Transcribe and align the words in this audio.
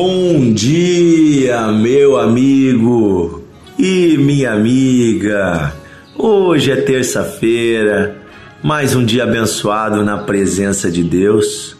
Bom 0.00 0.52
dia, 0.52 1.72
meu 1.72 2.20
amigo 2.20 3.42
e 3.76 4.16
minha 4.16 4.52
amiga. 4.52 5.74
Hoje 6.16 6.70
é 6.70 6.76
terça-feira, 6.76 8.16
mais 8.62 8.94
um 8.94 9.04
dia 9.04 9.24
abençoado 9.24 10.04
na 10.04 10.18
presença 10.18 10.88
de 10.88 11.02
Deus. 11.02 11.76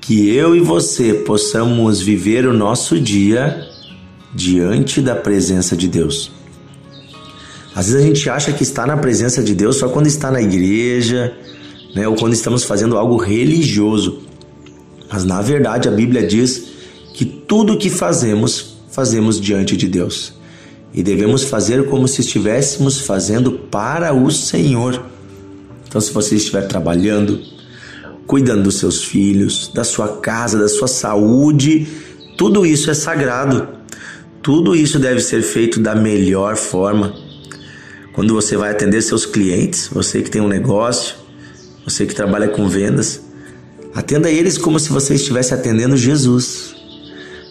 Que 0.00 0.34
eu 0.34 0.56
e 0.56 0.60
você 0.60 1.14
possamos 1.14 2.00
viver 2.00 2.48
o 2.48 2.52
nosso 2.52 2.98
dia 2.98 3.64
diante 4.34 5.00
da 5.00 5.14
presença 5.14 5.76
de 5.76 5.86
Deus. 5.86 6.32
Às 7.76 7.92
vezes 7.92 8.02
a 8.02 8.06
gente 8.08 8.28
acha 8.28 8.52
que 8.52 8.64
está 8.64 8.84
na 8.84 8.96
presença 8.96 9.40
de 9.40 9.54
Deus 9.54 9.76
só 9.76 9.88
quando 9.88 10.08
está 10.08 10.32
na 10.32 10.42
igreja, 10.42 11.32
né, 11.94 12.08
ou 12.08 12.16
quando 12.16 12.32
estamos 12.32 12.64
fazendo 12.64 12.98
algo 12.98 13.16
religioso. 13.16 14.18
Mas 15.08 15.24
na 15.24 15.40
verdade 15.40 15.88
a 15.88 15.92
Bíblia 15.92 16.26
diz 16.26 16.79
que 17.14 17.24
tudo 17.24 17.74
o 17.74 17.78
que 17.78 17.90
fazemos, 17.90 18.76
fazemos 18.90 19.40
diante 19.40 19.76
de 19.76 19.88
Deus. 19.88 20.34
E 20.92 21.02
devemos 21.02 21.44
fazer 21.44 21.86
como 21.86 22.08
se 22.08 22.20
estivéssemos 22.20 23.00
fazendo 23.00 23.52
para 23.52 24.12
o 24.12 24.30
Senhor. 24.30 25.04
Então, 25.88 26.00
se 26.00 26.12
você 26.12 26.36
estiver 26.36 26.66
trabalhando, 26.66 27.40
cuidando 28.26 28.64
dos 28.64 28.76
seus 28.76 29.04
filhos, 29.04 29.70
da 29.74 29.84
sua 29.84 30.18
casa, 30.18 30.58
da 30.58 30.68
sua 30.68 30.88
saúde, 30.88 31.86
tudo 32.36 32.64
isso 32.64 32.90
é 32.90 32.94
sagrado. 32.94 33.68
Tudo 34.42 34.74
isso 34.74 34.98
deve 34.98 35.20
ser 35.20 35.42
feito 35.42 35.78
da 35.78 35.94
melhor 35.94 36.56
forma. 36.56 37.14
Quando 38.12 38.34
você 38.34 38.56
vai 38.56 38.70
atender 38.70 39.02
seus 39.02 39.26
clientes, 39.26 39.88
você 39.92 40.22
que 40.22 40.30
tem 40.30 40.40
um 40.40 40.48
negócio, 40.48 41.16
você 41.84 42.06
que 42.06 42.14
trabalha 42.14 42.48
com 42.48 42.68
vendas, 42.68 43.20
atenda 43.94 44.30
eles 44.30 44.56
como 44.56 44.80
se 44.80 44.90
você 44.90 45.14
estivesse 45.14 45.52
atendendo 45.52 45.96
Jesus. 45.96 46.74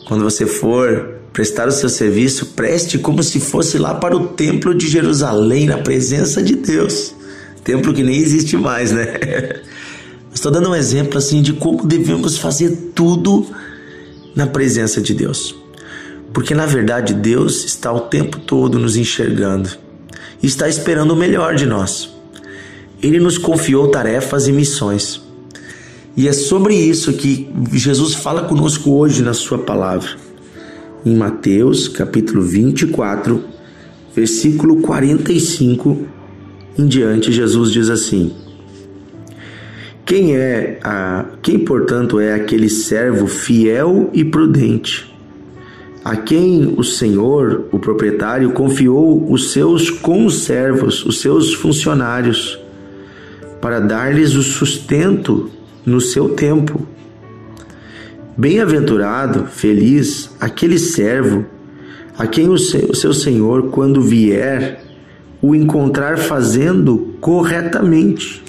Quando 0.09 0.23
você 0.23 0.47
for 0.47 1.19
prestar 1.31 1.67
o 1.67 1.71
seu 1.71 1.87
serviço, 1.87 2.47
preste 2.47 2.97
como 2.97 3.21
se 3.21 3.39
fosse 3.39 3.77
lá 3.77 3.93
para 3.93 4.17
o 4.17 4.29
templo 4.29 4.73
de 4.73 4.87
Jerusalém, 4.87 5.67
na 5.67 5.77
presença 5.77 6.41
de 6.41 6.55
Deus. 6.55 7.13
Templo 7.63 7.93
que 7.93 8.01
nem 8.01 8.17
existe 8.17 8.57
mais, 8.57 8.91
né? 8.91 9.05
Estou 10.33 10.51
dando 10.51 10.71
um 10.71 10.75
exemplo 10.75 11.19
assim 11.19 11.43
de 11.43 11.53
como 11.53 11.85
devemos 11.85 12.39
fazer 12.39 12.91
tudo 12.95 13.45
na 14.35 14.47
presença 14.47 14.99
de 14.99 15.13
Deus. 15.13 15.55
Porque 16.33 16.55
na 16.55 16.65
verdade 16.65 17.13
Deus 17.13 17.63
está 17.63 17.93
o 17.93 17.99
tempo 17.99 18.39
todo 18.39 18.79
nos 18.79 18.97
enxergando 18.97 19.69
e 20.41 20.47
está 20.47 20.67
esperando 20.67 21.11
o 21.11 21.15
melhor 21.15 21.53
de 21.53 21.67
nós. 21.67 22.09
Ele 22.99 23.19
nos 23.19 23.37
confiou 23.37 23.89
tarefas 23.89 24.47
e 24.47 24.51
missões. 24.51 25.21
E 26.19 26.27
é 26.27 26.33
sobre 26.33 26.75
isso 26.75 27.13
que 27.13 27.49
Jesus 27.71 28.13
fala 28.13 28.43
conosco 28.43 28.91
hoje 28.91 29.23
na 29.23 29.33
sua 29.33 29.57
palavra. 29.57 30.09
Em 31.05 31.15
Mateus, 31.15 31.87
capítulo 31.87 32.41
24, 32.41 33.41
versículo 34.13 34.81
45 34.81 36.07
em 36.77 36.87
diante, 36.87 37.31
Jesus 37.31 37.71
diz 37.71 37.89
assim: 37.89 38.33
Quem 40.05 40.35
é 40.35 40.77
a 40.83 41.23
quem, 41.41 41.57
portanto, 41.59 42.19
é 42.19 42.33
aquele 42.33 42.67
servo 42.67 43.25
fiel 43.25 44.09
e 44.11 44.25
prudente, 44.25 45.09
a 46.03 46.17
quem 46.17 46.73
o 46.75 46.83
Senhor, 46.83 47.63
o 47.71 47.79
proprietário, 47.79 48.51
confiou 48.51 49.31
os 49.31 49.53
seus 49.53 49.89
conservos, 49.89 51.05
os 51.05 51.21
seus 51.21 51.53
funcionários, 51.53 52.59
para 53.61 53.79
dar-lhes 53.79 54.35
o 54.35 54.43
sustento 54.43 55.49
no 55.89 55.99
seu 55.99 56.29
tempo. 56.29 56.87
Bem-aventurado, 58.37 59.47
feliz, 59.47 60.29
aquele 60.39 60.77
servo 60.77 61.45
a 62.17 62.27
quem 62.27 62.49
o 62.49 62.57
seu 62.57 63.13
senhor, 63.13 63.69
quando 63.69 64.01
vier, 64.01 64.81
o 65.41 65.55
encontrar 65.55 66.17
fazendo 66.17 67.15
corretamente. 67.19 68.43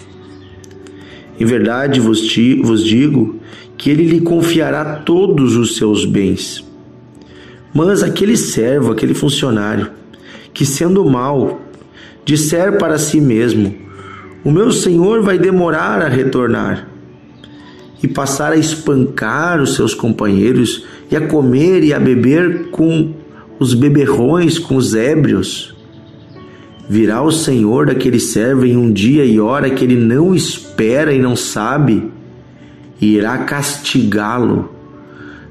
Em 1.38 1.44
verdade 1.44 2.00
vos, 2.00 2.20
digo 2.20 3.36
que 3.78 3.90
ele 3.90 4.04
lhe 4.04 4.20
confiará 4.20 4.96
todos 4.96 5.56
os 5.56 5.76
seus 5.76 6.04
bens. 6.04 6.64
Mas 7.72 8.02
aquele 8.02 8.36
servo, 8.36 8.92
aquele 8.92 9.14
funcionário, 9.14 9.90
que 10.52 10.66
sendo 10.66 11.04
mau, 11.04 11.60
disser 12.24 12.76
para 12.76 12.98
si 12.98 13.20
mesmo: 13.20 13.72
O 14.44 14.50
meu 14.50 14.72
senhor 14.72 15.22
vai 15.22 15.38
demorar 15.38 16.02
a 16.02 16.08
retornar 16.08 16.89
e 18.02 18.08
passar 18.08 18.52
a 18.52 18.56
espancar 18.56 19.60
os 19.60 19.74
seus 19.74 19.94
companheiros 19.94 20.84
e 21.10 21.16
a 21.16 21.26
comer 21.26 21.82
e 21.82 21.92
a 21.92 22.00
beber 22.00 22.70
com 22.70 23.12
os 23.58 23.74
beberrões, 23.74 24.58
com 24.58 24.76
os 24.76 24.94
ébrios. 24.94 25.74
Virá 26.88 27.22
o 27.22 27.30
Senhor 27.30 27.86
daquele 27.86 28.18
servo 28.18 28.64
em 28.64 28.76
um 28.76 28.90
dia 28.90 29.24
e 29.24 29.38
hora 29.38 29.70
que 29.70 29.84
ele 29.84 29.96
não 29.96 30.34
espera 30.34 31.12
e 31.12 31.20
não 31.20 31.36
sabe, 31.36 32.10
e 33.00 33.14
irá 33.14 33.38
castigá-lo, 33.38 34.72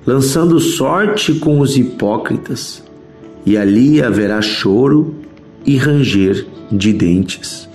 lançando 0.06 0.60
sorte 0.60 1.36
com 1.36 1.60
os 1.60 1.78
hipócritas, 1.78 2.84
e 3.46 3.58
ali 3.58 4.02
haverá 4.02 4.42
choro 4.42 5.16
e 5.66 5.78
ranger 5.78 6.46
de 6.72 6.92
dentes. 6.92 7.69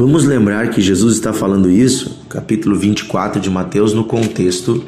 Vamos 0.00 0.24
lembrar 0.24 0.70
que 0.70 0.80
Jesus 0.80 1.16
está 1.16 1.30
falando 1.30 1.70
isso, 1.70 2.20
capítulo 2.26 2.74
24 2.74 3.38
de 3.38 3.50
Mateus, 3.50 3.92
no 3.92 4.02
contexto 4.02 4.82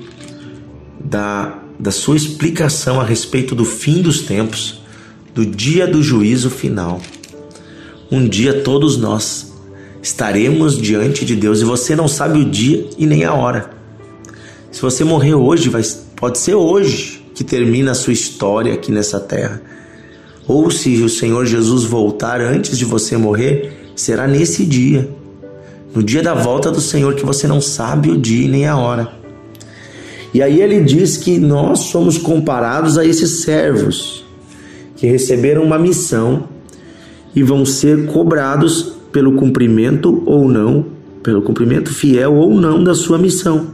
da, 0.98 1.58
da 1.78 1.90
sua 1.90 2.16
explicação 2.16 2.98
a 2.98 3.04
respeito 3.04 3.54
do 3.54 3.66
fim 3.66 4.00
dos 4.00 4.22
tempos, 4.22 4.80
do 5.34 5.44
dia 5.44 5.86
do 5.86 6.02
juízo 6.02 6.48
final. 6.48 6.98
Um 8.10 8.26
dia 8.26 8.62
todos 8.62 8.96
nós 8.96 9.52
estaremos 10.02 10.78
diante 10.78 11.26
de 11.26 11.36
Deus 11.36 11.60
e 11.60 11.64
você 11.64 11.94
não 11.94 12.08
sabe 12.08 12.38
o 12.38 12.50
dia 12.50 12.88
e 12.96 13.04
nem 13.04 13.22
a 13.22 13.34
hora. 13.34 13.70
Se 14.70 14.80
você 14.80 15.04
morrer 15.04 15.34
hoje, 15.34 15.68
vai, 15.68 15.82
pode 16.16 16.38
ser 16.38 16.54
hoje 16.54 17.22
que 17.34 17.44
termina 17.44 17.90
a 17.90 17.94
sua 17.94 18.14
história 18.14 18.72
aqui 18.72 18.90
nessa 18.90 19.20
terra. 19.20 19.60
Ou 20.48 20.70
se 20.70 21.02
o 21.02 21.08
Senhor 21.10 21.44
Jesus 21.44 21.84
voltar 21.84 22.40
antes 22.40 22.78
de 22.78 22.86
você 22.86 23.14
morrer, 23.14 23.81
será 23.94 24.26
nesse 24.26 24.64
dia, 24.64 25.08
no 25.94 26.02
dia 26.02 26.22
da 26.22 26.34
volta 26.34 26.70
do 26.70 26.80
Senhor, 26.80 27.14
que 27.14 27.24
você 27.24 27.46
não 27.46 27.60
sabe 27.60 28.10
o 28.10 28.18
dia 28.18 28.48
nem 28.48 28.66
a 28.66 28.76
hora. 28.76 29.08
E 30.34 30.42
aí 30.42 30.60
ele 30.60 30.80
diz 30.80 31.18
que 31.18 31.38
nós 31.38 31.80
somos 31.80 32.16
comparados 32.16 32.96
a 32.96 33.04
esses 33.04 33.42
servos 33.42 34.24
que 34.96 35.06
receberam 35.06 35.62
uma 35.62 35.78
missão 35.78 36.48
e 37.34 37.42
vão 37.42 37.66
ser 37.66 38.06
cobrados 38.06 38.94
pelo 39.12 39.34
cumprimento 39.34 40.22
ou 40.24 40.48
não, 40.48 40.86
pelo 41.22 41.42
cumprimento 41.42 41.92
fiel 41.92 42.34
ou 42.34 42.54
não 42.54 42.82
da 42.82 42.94
sua 42.94 43.18
missão. 43.18 43.68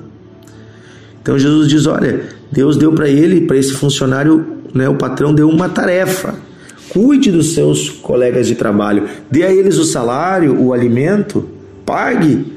Então 1.22 1.38
Jesus 1.38 1.68
diz: 1.68 1.86
olha, 1.86 2.28
Deus 2.50 2.76
deu 2.76 2.92
para 2.92 3.08
ele, 3.08 3.42
para 3.42 3.56
esse 3.56 3.72
funcionário, 3.72 4.44
né, 4.74 4.88
o 4.88 4.96
patrão 4.96 5.32
deu 5.32 5.48
uma 5.48 5.68
tarefa 5.68 6.47
Cuide 6.88 7.30
dos 7.30 7.54
seus 7.54 7.90
colegas 7.90 8.46
de 8.46 8.54
trabalho, 8.54 9.08
dê 9.30 9.44
a 9.44 9.52
eles 9.52 9.78
o 9.78 9.84
salário, 9.84 10.58
o 10.60 10.72
alimento, 10.72 11.48
pague 11.84 12.52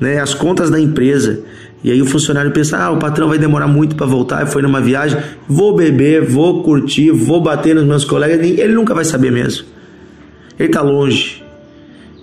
né, 0.00 0.20
as 0.20 0.34
contas 0.34 0.70
da 0.70 0.80
empresa. 0.80 1.42
E 1.82 1.90
aí 1.90 2.00
o 2.00 2.06
funcionário 2.06 2.50
pensa: 2.50 2.78
ah, 2.78 2.90
o 2.90 2.98
patrão 2.98 3.28
vai 3.28 3.38
demorar 3.38 3.68
muito 3.68 3.94
para 3.94 4.06
voltar, 4.06 4.46
foi 4.46 4.62
numa 4.62 4.80
viagem, 4.80 5.20
vou 5.48 5.76
beber, 5.76 6.24
vou 6.24 6.62
curtir, 6.62 7.10
vou 7.10 7.40
bater 7.40 7.74
nos 7.74 7.84
meus 7.84 8.04
colegas. 8.04 8.40
Ele 8.40 8.74
nunca 8.74 8.94
vai 8.94 9.04
saber 9.04 9.30
mesmo. 9.30 9.66
Ele 10.58 10.68
está 10.68 10.80
longe. 10.80 11.42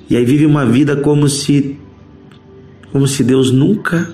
E 0.09 0.17
aí 0.17 0.25
vive 0.25 0.45
uma 0.45 0.65
vida 0.65 0.95
como 0.95 1.29
se 1.29 1.77
como 2.91 3.07
se 3.07 3.23
Deus 3.23 3.51
nunca 3.51 4.13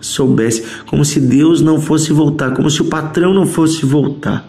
soubesse, 0.00 0.64
como 0.86 1.04
se 1.04 1.20
Deus 1.20 1.60
não 1.60 1.80
fosse 1.80 2.12
voltar, 2.12 2.52
como 2.52 2.68
se 2.68 2.82
o 2.82 2.86
patrão 2.86 3.32
não 3.32 3.46
fosse 3.46 3.84
voltar. 3.86 4.48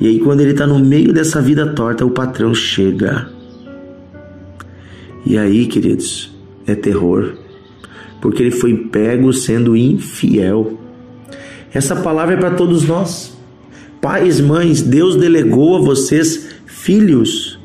E 0.00 0.08
aí, 0.08 0.18
quando 0.18 0.40
ele 0.40 0.50
está 0.50 0.66
no 0.66 0.78
meio 0.78 1.12
dessa 1.12 1.40
vida 1.40 1.66
torta, 1.66 2.04
o 2.04 2.10
patrão 2.10 2.54
chega. 2.54 3.28
E 5.24 5.38
aí, 5.38 5.66
queridos, 5.66 6.34
é 6.66 6.74
terror, 6.74 7.34
porque 8.20 8.42
ele 8.42 8.50
foi 8.50 8.74
pego 8.74 9.32
sendo 9.32 9.76
infiel. 9.76 10.78
Essa 11.72 11.96
palavra 11.96 12.34
é 12.34 12.36
para 12.36 12.50
todos 12.50 12.84
nós. 12.84 13.36
Pais, 14.00 14.40
mães, 14.40 14.82
Deus 14.82 15.16
delegou 15.16 15.76
a 15.76 15.80
vocês 15.80 16.48
filhos. 16.66 17.58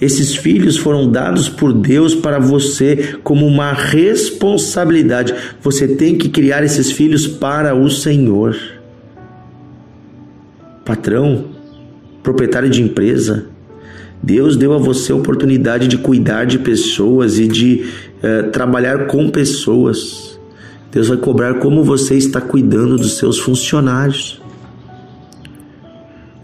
Esses 0.00 0.36
filhos 0.36 0.76
foram 0.76 1.10
dados 1.10 1.48
por 1.48 1.72
Deus 1.72 2.14
para 2.14 2.38
você 2.38 3.18
como 3.24 3.46
uma 3.46 3.72
responsabilidade. 3.72 5.34
Você 5.62 5.88
tem 5.88 6.16
que 6.16 6.28
criar 6.28 6.62
esses 6.62 6.92
filhos 6.92 7.26
para 7.26 7.74
o 7.74 7.90
Senhor 7.90 8.54
patrão, 10.86 11.46
proprietário 12.22 12.70
de 12.70 12.80
empresa. 12.80 13.46
Deus 14.22 14.56
deu 14.56 14.72
a 14.72 14.78
você 14.78 15.12
a 15.12 15.16
oportunidade 15.16 15.88
de 15.88 15.98
cuidar 15.98 16.46
de 16.46 16.60
pessoas 16.60 17.38
e 17.38 17.48
de 17.48 17.86
uh, 18.22 18.50
trabalhar 18.50 19.08
com 19.08 19.28
pessoas. 19.28 20.38
Deus 20.92 21.08
vai 21.08 21.18
cobrar 21.18 21.54
como 21.54 21.82
você 21.82 22.14
está 22.14 22.40
cuidando 22.40 22.96
dos 22.96 23.18
seus 23.18 23.38
funcionários. 23.38 24.40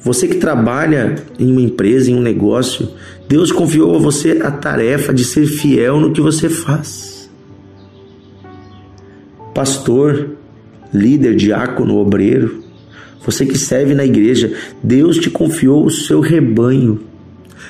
Você 0.00 0.26
que 0.26 0.34
trabalha 0.34 1.14
em 1.38 1.50
uma 1.50 1.60
empresa, 1.60 2.10
em 2.10 2.16
um 2.16 2.20
negócio, 2.20 2.88
Deus 3.28 3.52
confiou 3.52 3.94
a 3.94 3.98
você 3.98 4.40
a 4.42 4.50
tarefa 4.50 5.14
de 5.14 5.24
ser 5.24 5.46
fiel 5.46 6.00
no 6.00 6.12
que 6.12 6.20
você 6.20 6.48
faz. 6.48 7.30
Pastor, 9.54 10.30
líder, 10.92 11.36
diácono, 11.36 11.96
obreiro, 11.96 12.62
você 13.24 13.46
que 13.46 13.56
serve 13.56 13.94
na 13.94 14.04
igreja, 14.04 14.52
Deus 14.82 15.16
te 15.16 15.30
confiou 15.30 15.84
o 15.84 15.90
seu 15.90 16.20
rebanho, 16.20 17.00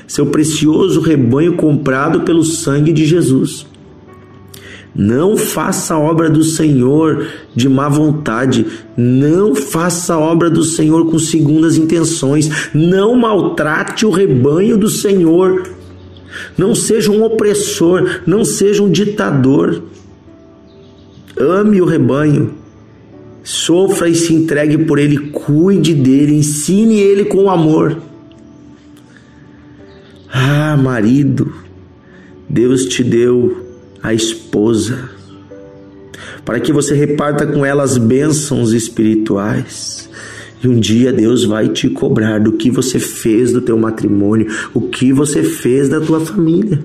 seu 0.07 0.27
precioso 0.27 1.01
rebanho 1.01 1.55
comprado 1.55 2.23
pelo 2.23 2.43
sangue 2.43 2.93
de 2.93 3.05
Jesus. 3.05 3.67
Não 4.95 5.39
faça 5.39 5.95
a 5.95 5.99
obra 5.99 6.29
do 6.29 6.45
Senhor 6.45 7.27
de 7.55 7.67
má 7.69 7.89
vontade. 7.89 8.67
Não 8.97 9.55
faça 9.55 10.15
a 10.15 10.19
obra 10.19 10.51
do 10.51 10.63
Senhor 10.63 11.11
com 11.11 11.19
segundas 11.19 11.79
intenções. 11.79 12.71
Não 12.75 13.15
maltrate 13.15 14.05
o 14.05 14.11
rebanho 14.11 14.77
do 14.77 14.91
Senhor. 14.91 15.63
Não 16.59 16.75
seja 16.75 17.11
um 17.11 17.25
opressor. 17.25 18.21
Não 18.27 18.45
seja 18.45 18.83
um 18.83 18.91
ditador. 18.91 19.83
Ame 21.39 21.81
o 21.81 21.87
rebanho. 21.87 22.62
Sofra 23.43 24.09
e 24.09 24.15
se 24.15 24.33
entregue 24.33 24.79
por 24.79 24.99
ele. 24.99 25.31
Cuide 25.31 25.95
dele. 25.95 26.35
Ensine 26.35 26.99
ele 27.01 27.25
com 27.25 27.51
amor. 27.51 28.01
Ah, 30.33 30.77
marido, 30.77 31.53
Deus 32.49 32.87
te 32.87 33.05
deu 33.05 33.67
a 34.03 34.15
esposa, 34.15 35.11
para 36.45 36.59
que 36.59 36.73
você 36.73 36.95
reparta 36.95 37.47
com 37.47 37.65
ela 37.65 37.83
as 37.83 37.99
bênçãos 37.99 38.73
espirituais. 38.73 40.09
E 40.65 40.69
um 40.69 40.79
dia 40.79 41.13
Deus 41.13 41.45
vai 41.45 41.69
te 41.69 41.89
cobrar 41.91 42.39
do 42.39 42.53
que 42.53 42.71
você 42.71 42.99
fez 42.99 43.53
do 43.53 43.61
teu 43.61 43.77
matrimônio, 43.77 44.47
o 44.73 44.83
que 44.83 45.13
você 45.13 45.43
fez 45.43 45.89
da 45.89 46.01
tua 46.01 46.21
família. 46.21 46.83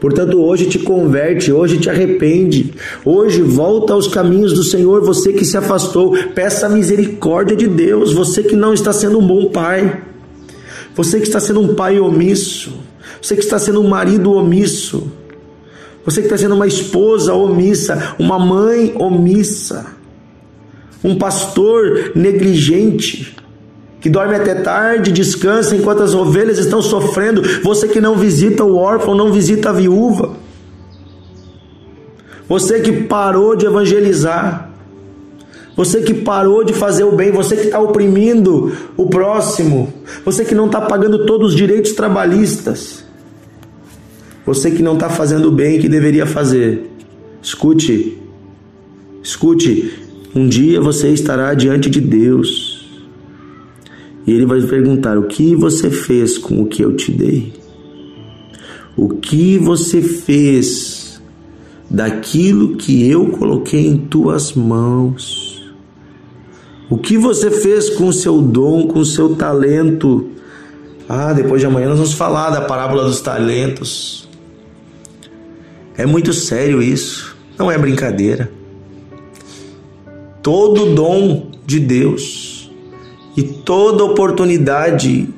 Portanto, 0.00 0.40
hoje 0.40 0.66
te 0.66 0.78
converte, 0.78 1.52
hoje 1.52 1.76
te 1.76 1.90
arrepende, 1.90 2.72
hoje 3.04 3.42
volta 3.42 3.92
aos 3.92 4.08
caminhos 4.08 4.54
do 4.54 4.64
Senhor, 4.64 5.02
você 5.02 5.30
que 5.30 5.44
se 5.44 5.58
afastou, 5.58 6.16
peça 6.34 6.66
a 6.66 6.70
misericórdia 6.70 7.54
de 7.54 7.66
Deus, 7.66 8.14
você 8.14 8.42
que 8.42 8.56
não 8.56 8.72
está 8.72 8.94
sendo 8.94 9.18
um 9.18 9.26
bom 9.26 9.50
pai, 9.50 10.02
você 10.96 11.18
que 11.20 11.26
está 11.26 11.38
sendo 11.38 11.60
um 11.60 11.74
pai 11.74 12.00
omisso, 12.00 12.72
você 13.20 13.36
que 13.36 13.42
está 13.42 13.58
sendo 13.58 13.82
um 13.82 13.88
marido 13.88 14.32
omisso, 14.32 15.12
você 16.02 16.22
que 16.22 16.26
está 16.26 16.38
sendo 16.38 16.54
uma 16.54 16.66
esposa 16.66 17.34
omissa, 17.34 18.14
uma 18.18 18.38
mãe 18.38 18.94
omissa, 18.96 19.84
um 21.04 21.16
pastor 21.16 22.12
negligente, 22.14 23.36
que 24.00 24.08
dorme 24.08 24.34
até 24.34 24.54
tarde, 24.54 25.12
descansa 25.12 25.76
enquanto 25.76 26.02
as 26.02 26.14
ovelhas 26.14 26.58
estão 26.58 26.80
sofrendo. 26.80 27.42
Você 27.62 27.86
que 27.86 28.00
não 28.00 28.16
visita 28.16 28.64
o 28.64 28.76
órfão, 28.76 29.14
não 29.14 29.30
visita 29.30 29.68
a 29.68 29.72
viúva. 29.72 30.30
Você 32.48 32.80
que 32.80 32.92
parou 32.92 33.54
de 33.54 33.66
evangelizar. 33.66 34.70
Você 35.76 36.00
que 36.00 36.14
parou 36.14 36.64
de 36.64 36.72
fazer 36.72 37.04
o 37.04 37.12
bem, 37.12 37.30
você 37.30 37.56
que 37.56 37.66
está 37.66 37.78
oprimindo 37.78 38.72
o 38.96 39.06
próximo, 39.06 39.92
você 40.24 40.44
que 40.44 40.54
não 40.54 40.66
está 40.66 40.80
pagando 40.80 41.24
todos 41.24 41.52
os 41.52 41.56
direitos 41.56 41.92
trabalhistas. 41.92 43.04
Você 44.44 44.70
que 44.70 44.82
não 44.82 44.94
está 44.94 45.08
fazendo 45.08 45.48
o 45.48 45.50
bem 45.50 45.78
que 45.78 45.88
deveria 45.88 46.26
fazer, 46.26 46.90
escute, 47.42 48.18
escute. 49.22 50.02
Um 50.34 50.48
dia 50.48 50.80
você 50.80 51.08
estará 51.10 51.54
diante 51.54 51.88
de 51.88 52.00
Deus 52.00 52.79
e 54.30 54.32
Ele 54.32 54.46
vai 54.46 54.62
perguntar: 54.62 55.18
O 55.18 55.24
que 55.24 55.56
você 55.56 55.90
fez 55.90 56.38
com 56.38 56.62
o 56.62 56.66
que 56.66 56.84
eu 56.84 56.94
te 56.94 57.10
dei? 57.10 57.52
O 58.96 59.08
que 59.08 59.58
você 59.58 60.00
fez 60.00 61.20
daquilo 61.90 62.76
que 62.76 63.10
eu 63.10 63.26
coloquei 63.30 63.84
em 63.88 63.96
tuas 63.96 64.52
mãos? 64.52 65.60
O 66.88 66.96
que 66.96 67.18
você 67.18 67.50
fez 67.50 67.90
com 67.90 68.06
o 68.06 68.12
seu 68.12 68.40
dom, 68.40 68.86
com 68.86 69.00
o 69.00 69.04
seu 69.04 69.34
talento? 69.34 70.28
Ah, 71.08 71.32
depois 71.32 71.60
de 71.60 71.66
amanhã 71.66 71.88
nós 71.88 71.98
vamos 71.98 72.12
falar 72.12 72.50
da 72.50 72.60
parábola 72.60 73.06
dos 73.06 73.20
talentos. 73.20 74.28
É 75.96 76.06
muito 76.06 76.32
sério 76.32 76.80
isso, 76.80 77.36
não 77.58 77.68
é 77.68 77.76
brincadeira. 77.76 78.48
Todo 80.40 80.94
dom 80.94 81.50
de 81.66 81.80
Deus 81.80 82.59
e 83.40 83.42
toda 83.42 84.04
oportunidade 84.04 85.28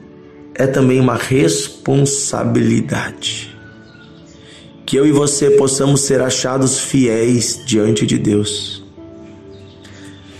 é 0.57 0.67
também 0.67 0.99
uma 0.99 1.15
responsabilidade. 1.15 3.57
Que 4.85 4.97
eu 4.97 5.07
e 5.07 5.13
você 5.13 5.51
possamos 5.51 6.01
ser 6.01 6.21
achados 6.21 6.81
fiéis 6.81 7.63
diante 7.65 8.05
de 8.05 8.19
Deus. 8.19 8.83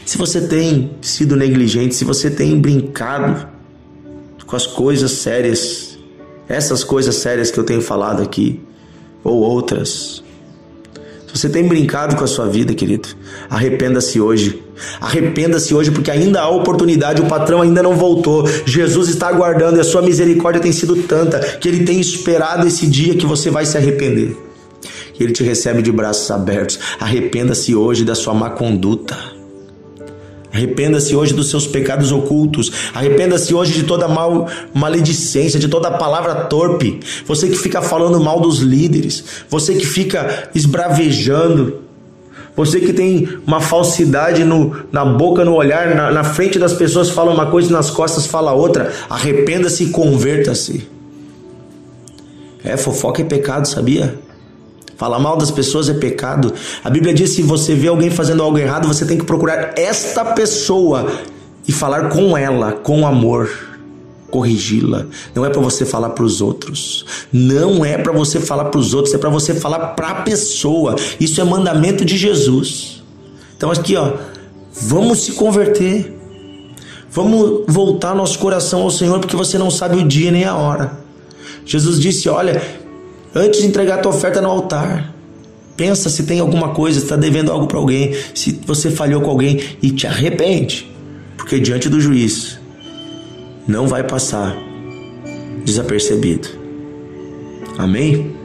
Se 0.05 0.19
você 0.19 0.41
tem 0.41 0.91
sido 1.01 1.37
negligente, 1.37 1.95
se 1.95 2.05
você 2.05 2.29
tem 2.29 2.61
brincado 2.61 3.47
com 4.45 4.57
as 4.57 4.67
coisas 4.67 5.13
sérias, 5.13 5.97
essas 6.49 6.83
coisas 6.83 7.15
sérias 7.15 7.53
que 7.53 7.61
eu 7.61 7.65
tenho 7.65 7.81
falado 7.81 8.23
aqui, 8.23 8.61
ou 9.23 9.37
outras. 9.37 10.25
Você 11.33 11.49
tem 11.49 11.67
brincado 11.67 12.15
com 12.15 12.25
a 12.25 12.27
sua 12.27 12.47
vida, 12.47 12.75
querido, 12.75 13.09
arrependa-se 13.49 14.21
hoje. 14.21 14.63
Arrependa-se 15.01 15.75
hoje 15.75 15.91
porque 15.91 16.11
ainda 16.11 16.43
há 16.43 16.49
oportunidade, 16.49 17.23
o 17.23 17.27
patrão 17.27 17.63
ainda 17.63 17.83
não 17.83 17.97
voltou. 17.97 18.47
Jesus 18.67 19.09
está 19.09 19.29
aguardando 19.29 19.79
e 19.79 19.81
a 19.81 19.85
sua 19.85 20.03
misericórdia 20.03 20.61
tem 20.61 20.73
sido 20.73 20.97
tanta 21.05 21.39
que 21.39 21.69
ele 21.69 21.85
tem 21.85 22.01
esperado 22.01 22.67
esse 22.67 22.87
dia 22.87 23.15
que 23.15 23.25
você 23.25 23.51
vai 23.51 23.65
se 23.65 23.77
arrepender. 23.77 24.37
E 25.19 25.23
ele 25.23 25.33
te 25.33 25.43
recebe 25.43 25.83
de 25.83 25.93
braços 25.93 26.31
abertos. 26.31 26.79
Arrependa-se 27.01 27.75
hoje 27.75 28.05
da 28.05 28.15
sua 28.15 28.35
má 28.35 28.51
conduta. 28.51 29.42
Arrependa-se 30.53 31.17
hoje 31.17 31.33
dos 31.33 31.49
seus 31.49 31.67
pecados 31.67 32.13
ocultos. 32.13 32.71
Arrependa-se 32.93 33.55
hoje 33.55 33.73
de 33.73 33.85
toda 33.85 34.07
mal, 34.07 34.49
maledicência, 34.75 35.59
de 35.59 35.67
toda 35.67 35.91
palavra 35.91 36.35
torpe. 36.35 37.01
Você 37.27 37.49
que 37.49 37.57
fica 37.57 37.81
falando 37.81 38.21
mal 38.21 38.39
dos 38.39 38.59
líderes. 38.59 39.25
Você 39.49 39.75
que 39.75 39.87
fica 39.87 40.51
esbravejando. 40.55 41.81
Você 42.55 42.81
que 42.81 42.93
tem 42.93 43.27
uma 43.47 43.63
falsidade 43.63 44.45
no, 44.45 44.77
na 44.93 45.07
boca, 45.07 45.43
no 45.43 45.55
olhar, 45.55 45.95
na, 45.95 46.13
na 46.13 46.23
frente 46.23 46.59
das 46.59 46.75
pessoas 46.75 47.09
fala 47.09 47.33
uma 47.33 47.47
coisa 47.47 47.71
e 47.71 47.73
nas 47.73 47.91
costas 47.91 48.27
fala 48.27 48.53
outra. 48.53 48.93
Arrependa-se 49.09 49.85
e 49.85 49.87
converta-se. 49.89 50.87
É, 52.63 52.77
fofoca 52.77 53.23
é 53.23 53.25
pecado, 53.25 53.67
sabia? 53.67 54.19
Falar 54.97 55.19
mal 55.19 55.37
das 55.37 55.51
pessoas 55.51 55.89
é 55.89 55.95
pecado. 55.95 56.53
A 56.85 56.91
Bíblia 56.91 57.13
diz: 57.13 57.31
se 57.31 57.43
você 57.43 57.75
vê 57.75 57.89
alguém 57.89 58.11
fazendo 58.11 58.43
algo 58.43 58.59
errado, 58.59 58.87
você 58.87 59.05
tem 59.05 59.19
que 59.19 59.25
procurar 59.25 59.73
esta 59.77 60.25
pessoa 60.25 61.11
e 61.67 61.73
falar 61.73 62.09
com 62.09 62.37
ela, 62.37 62.73
com 62.73 63.07
amor, 63.07 63.49
corrigi-la. 64.31 65.07
Não 65.35 65.45
é 65.45 65.51
para 65.51 65.61
você 65.61 65.85
falar 65.85 66.11
para 66.11 66.25
os 66.25 66.41
outros. 66.41 67.05
Não 67.33 67.85
é 67.85 67.99
para 67.99 68.13
você 68.13 68.41
falar 68.41 68.67
para 68.67 68.81
os 68.81 68.95
outros, 68.95 69.15
é 69.15 69.19
para 69.19 69.31
você 69.31 69.55
falar 69.55 69.79
para 69.89 70.09
a 70.09 70.15
pessoa. 70.23 70.97
Isso 71.21 71.41
é 71.41 71.45
mandamento 71.45 72.05
de 72.05 72.17
Jesus. 72.17 73.03
Então 73.57 73.71
aqui, 73.71 73.97
ó, 73.97 74.15
vamos 74.73 75.21
se 75.21 75.33
converter. 75.33 76.19
Vamos 77.11 77.65
voltar 77.69 78.15
nosso 78.15 78.39
coração 78.39 78.83
ao 78.83 78.91
Senhor, 78.91 79.21
porque 79.21 79.37
você 79.37 79.59
não 79.59 79.71
sabe 79.71 79.99
o 79.99 80.09
dia 80.09 80.33
nem 80.33 80.45
a 80.45 80.57
hora. 80.57 80.99
Jesus 81.65 82.01
disse: 82.01 82.29
Olha, 82.29 82.63
Antes 83.35 83.61
de 83.61 83.67
entregar 83.67 83.99
a 83.99 84.03
tua 84.03 84.13
oferta 84.13 84.41
no 84.41 84.49
altar, 84.49 85.13
pensa 85.77 86.11
se 86.11 86.25
tem 86.25 86.41
alguma 86.41 86.71
coisa, 86.71 86.99
está 86.99 87.17
devendo 87.17 87.51
algo 87.51 87.67
para 87.67 87.79
alguém, 87.79 88.15
se 88.35 88.61
você 88.67 88.91
falhou 88.91 89.23
com 89.23 89.31
alguém 89.31 89.61
e 89.83 89.91
te 89.91 90.07
arrepende, 90.07 90.91
porque 91.37 91.59
diante 91.59 91.89
do 91.89 92.01
juiz 92.01 92.59
não 93.67 93.87
vai 93.87 94.05
passar 94.05 94.57
desapercebido. 95.65 96.49
Amém? 97.79 98.37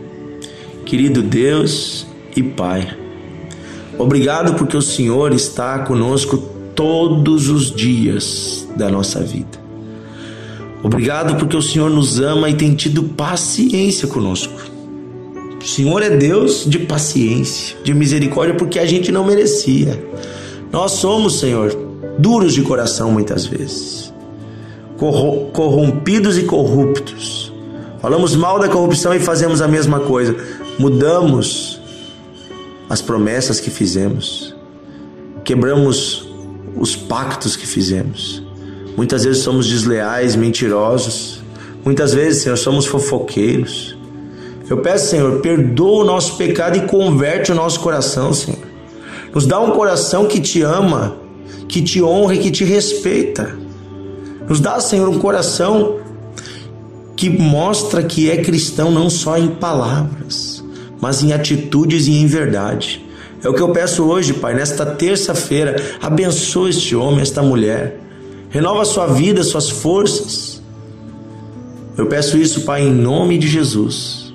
Querido 0.86 1.22
Deus 1.22 2.08
e 2.36 2.42
Pai, 2.42 2.88
obrigado 3.98 4.54
porque 4.54 4.78
o 4.78 4.82
Senhor 4.82 5.34
está 5.34 5.80
conosco 5.80 6.38
todos 6.74 7.50
os 7.50 7.72
dias 7.76 8.66
da 8.78 8.90
nossa 8.90 9.20
vida. 9.20 9.68
Obrigado 10.82 11.36
porque 11.36 11.58
o 11.58 11.62
Senhor 11.62 11.90
nos 11.90 12.20
ama 12.20 12.50
e 12.50 12.54
tem 12.54 12.74
tido 12.76 13.04
paciência 13.04 14.08
conosco. 14.08 14.54
Senhor 15.68 16.02
é 16.02 16.10
Deus 16.10 16.64
de 16.66 16.80
paciência, 16.80 17.76
de 17.84 17.94
misericórdia, 17.94 18.56
porque 18.56 18.80
a 18.80 18.86
gente 18.86 19.12
não 19.12 19.26
merecia. 19.26 20.02
Nós 20.72 20.94
somos, 20.94 21.42
Senhor, 21.42 21.78
duros 22.18 22.54
de 22.54 22.62
coração 22.62 23.12
muitas 23.12 23.46
vezes, 23.46 24.14
corrompidos 24.98 26.38
e 26.38 26.44
corruptos. 26.44 27.52
Falamos 28.02 28.34
mal 28.34 28.60
da 28.60 28.70
corrupção 28.70 29.14
e 29.14 29.20
fazemos 29.20 29.62
a 29.62 29.68
mesma 29.68 30.00
coisa. 30.00 30.38
Mudamos 30.80 31.82
as 32.90 33.02
promessas 33.02 33.60
que 33.60 33.70
fizemos. 33.70 34.56
quebramos 35.44 36.30
os 36.78 36.96
pactos 36.96 37.58
que 37.58 37.68
fizemos. 37.68 38.42
Muitas 38.96 39.26
vezes 39.26 39.44
somos 39.44 39.68
desleais, 39.68 40.34
mentirosos. 40.34 41.42
Muitas 41.84 42.14
vezes, 42.14 42.44
Senhor, 42.44 42.58
somos 42.58 42.86
fofoqueiros. 42.86 43.97
Eu 44.70 44.78
peço, 44.80 45.12
Senhor, 45.12 45.40
perdoa 45.40 46.04
o 46.04 46.06
nosso 46.06 46.36
pecado 46.36 46.78
e 46.78 46.82
converte 46.82 47.52
o 47.52 47.56
nosso 47.56 47.80
coração, 47.80 48.34
Senhor. 48.34 48.60
Nos 49.34 49.46
dá 49.46 49.60
um 49.60 49.72
coração 49.72 50.26
que 50.26 50.42
te 50.42 50.62
ama, 50.62 51.18
que 51.68 51.82
te 51.82 52.02
honra 52.02 52.36
e 52.36 52.40
que 52.40 52.52
te 52.52 52.66
respeita. 52.66 53.58
Nos 54.48 54.60
dá, 54.60 54.80
Senhor, 54.80 55.08
um 55.08 55.20
coração 55.20 56.00
que 57.16 57.30
mostra 57.30 58.04
que 58.04 58.30
é 58.30 58.38
cristão 58.38 58.92
não 58.92 59.10
só 59.10 59.38
em 59.38 59.48
palavras, 59.48 60.64
mas 61.00 61.24
em 61.24 61.34
atitudes 61.34 62.08
e 62.08 62.14
em 62.14 62.26
verdade. 62.26 63.06
É 63.44 63.50
o 63.50 63.54
que 63.54 63.62
eu 63.62 63.70
peço 63.70 64.04
hoje, 64.04 64.34
Pai, 64.34 64.54
nesta 64.54 64.86
terça-feira. 64.86 65.82
Abençoa 66.02 66.70
este 66.70 66.96
homem, 66.96 67.22
esta 67.22 67.42
mulher. 67.42 68.00
Renova 68.50 68.84
sua 68.86 69.08
vida, 69.08 69.44
suas 69.44 69.70
forças. 69.70 70.62
Eu 71.98 72.08
peço 72.08 72.38
isso, 72.38 72.62
Pai, 72.62 72.84
em 72.84 72.92
nome 72.92 73.38
de 73.38 73.48
Jesus. 73.48 74.27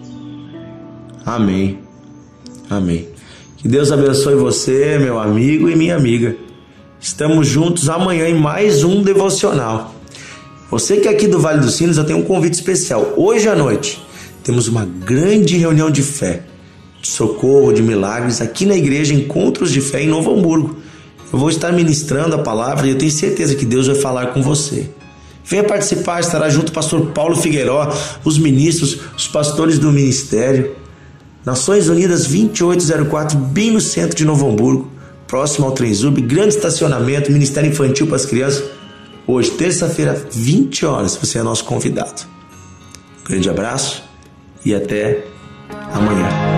Amém. 1.24 1.78
Amém. 2.68 3.08
Que 3.58 3.68
Deus 3.68 3.92
abençoe 3.92 4.34
você, 4.34 4.98
meu 4.98 5.18
amigo 5.18 5.68
e 5.68 5.76
minha 5.76 5.96
amiga. 5.96 6.36
Estamos 7.00 7.46
juntos 7.46 7.88
amanhã 7.88 8.28
em 8.28 8.34
mais 8.34 8.82
um 8.82 9.02
devocional. 9.02 9.94
Você 10.70 10.96
que 10.96 11.06
é 11.06 11.10
aqui 11.10 11.28
do 11.28 11.38
Vale 11.38 11.60
dos 11.60 11.74
Sinos, 11.74 11.96
eu 11.96 12.04
tenho 12.04 12.18
um 12.18 12.24
convite 12.24 12.54
especial. 12.54 13.14
Hoje 13.16 13.48
à 13.48 13.54
noite 13.54 14.02
temos 14.42 14.68
uma 14.68 14.84
grande 14.84 15.56
reunião 15.56 15.90
de 15.90 16.02
fé, 16.02 16.42
de 17.00 17.08
socorro, 17.08 17.72
de 17.72 17.82
milagres 17.82 18.40
aqui 18.40 18.66
na 18.66 18.76
igreja 18.76 19.14
Encontros 19.14 19.70
de 19.70 19.80
Fé 19.80 20.02
em 20.02 20.08
Novo 20.08 20.32
Hamburgo. 20.32 20.76
Eu 21.32 21.38
vou 21.38 21.48
estar 21.48 21.72
ministrando 21.72 22.34
a 22.34 22.38
palavra 22.38 22.86
e 22.86 22.90
eu 22.90 22.98
tenho 22.98 23.10
certeza 23.10 23.54
que 23.54 23.64
Deus 23.64 23.86
vai 23.86 23.96
falar 23.96 24.26
com 24.28 24.42
você. 24.42 24.88
Venha 25.44 25.64
participar, 25.64 26.20
estará 26.20 26.48
junto 26.48 26.70
o 26.70 26.72
pastor 26.72 27.06
Paulo 27.06 27.36
Figueiró, 27.36 27.92
os 28.24 28.38
ministros, 28.38 28.98
os 29.16 29.26
pastores 29.28 29.78
do 29.78 29.92
ministério. 29.92 30.81
Nações 31.44 31.88
Unidas 31.88 32.26
2804, 32.26 33.36
bem 33.36 33.72
no 33.72 33.80
centro 33.80 34.16
de 34.16 34.24
Novo 34.24 34.48
Hamburgo, 34.48 34.90
próximo 35.26 35.66
ao 35.66 35.72
Trenzub, 35.72 36.20
grande 36.20 36.54
estacionamento, 36.54 37.32
Ministério 37.32 37.68
Infantil 37.68 38.06
para 38.06 38.16
as 38.16 38.26
crianças. 38.26 38.64
Hoje, 39.26 39.50
terça-feira, 39.52 40.14
20 40.30 40.86
horas, 40.86 41.16
você 41.16 41.38
é 41.38 41.42
nosso 41.42 41.64
convidado. 41.64 42.22
Grande 43.24 43.50
abraço 43.50 44.04
e 44.64 44.74
até 44.74 45.24
amanhã. 45.92 46.51